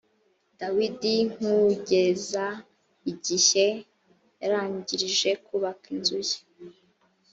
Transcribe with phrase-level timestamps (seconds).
[0.59, 2.45] dawidi n kugeza
[3.11, 3.67] igihe
[4.41, 6.37] yarangirije kubaka inzu ye